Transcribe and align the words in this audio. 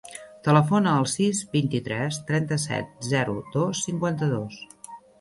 Telefona 0.45 0.93
al 1.01 1.05
sis, 1.11 1.41
vint-i-tres, 1.51 2.19
trenta-set, 2.31 2.93
zero, 3.13 3.39
dos, 3.59 3.87
cinquanta-dos. 3.91 4.63